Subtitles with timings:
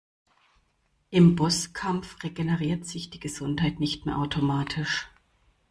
[1.11, 5.07] Im Bosskampf regeneriert sich die Gesundheit nicht mehr automatisch.